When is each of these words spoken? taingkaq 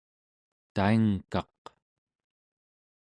taingkaq 0.75 1.59